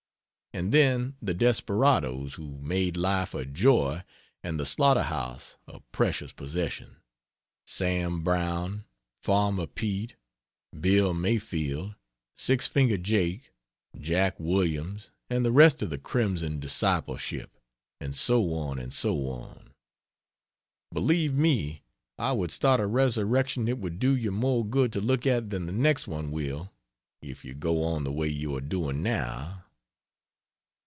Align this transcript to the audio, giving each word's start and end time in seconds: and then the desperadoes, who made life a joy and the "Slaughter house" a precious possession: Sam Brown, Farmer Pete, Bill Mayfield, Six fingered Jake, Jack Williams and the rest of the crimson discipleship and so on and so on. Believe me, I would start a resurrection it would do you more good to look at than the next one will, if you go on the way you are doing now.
and 0.53 0.73
then 0.73 1.15
the 1.21 1.33
desperadoes, 1.33 2.33
who 2.33 2.59
made 2.59 2.97
life 2.97 3.33
a 3.33 3.45
joy 3.45 4.03
and 4.43 4.59
the 4.59 4.65
"Slaughter 4.65 5.03
house" 5.03 5.55
a 5.65 5.79
precious 5.93 6.33
possession: 6.33 6.97
Sam 7.65 8.19
Brown, 8.21 8.83
Farmer 9.21 9.65
Pete, 9.65 10.17
Bill 10.77 11.13
Mayfield, 11.13 11.95
Six 12.35 12.67
fingered 12.67 13.01
Jake, 13.05 13.53
Jack 13.97 14.37
Williams 14.41 15.09
and 15.29 15.45
the 15.45 15.53
rest 15.53 15.81
of 15.81 15.89
the 15.89 15.97
crimson 15.97 16.59
discipleship 16.59 17.57
and 18.01 18.13
so 18.13 18.53
on 18.53 18.77
and 18.77 18.93
so 18.93 19.29
on. 19.29 19.73
Believe 20.91 21.33
me, 21.33 21.81
I 22.19 22.33
would 22.33 22.51
start 22.51 22.81
a 22.81 22.87
resurrection 22.87 23.69
it 23.69 23.77
would 23.79 23.99
do 23.99 24.13
you 24.13 24.31
more 24.33 24.65
good 24.65 24.91
to 24.93 24.99
look 25.01 25.25
at 25.25 25.49
than 25.49 25.65
the 25.65 25.71
next 25.71 26.09
one 26.09 26.29
will, 26.29 26.73
if 27.21 27.45
you 27.45 27.53
go 27.53 27.83
on 27.83 28.03
the 28.03 28.11
way 28.11 28.27
you 28.27 28.53
are 28.57 28.61
doing 28.61 29.01
now. 29.01 29.59